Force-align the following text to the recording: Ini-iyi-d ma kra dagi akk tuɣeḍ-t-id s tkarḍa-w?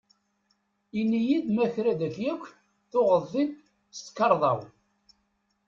Ini-iyi-d 0.99 1.47
ma 1.51 1.65
kra 1.73 1.93
dagi 1.99 2.25
akk 2.33 2.43
tuɣeḍ-t-id 2.91 3.51
s 3.95 3.97
tkarḍa-w? 4.05 4.59